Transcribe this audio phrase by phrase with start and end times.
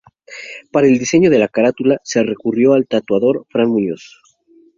[0.71, 4.19] Para el diseño de la carátula se recurrió al tatuador Fran Muñoz.